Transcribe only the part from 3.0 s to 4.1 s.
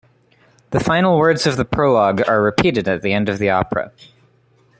the end of the opera.